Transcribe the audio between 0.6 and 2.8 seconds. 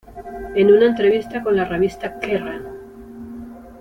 una entrevista con la revista "Kerrang!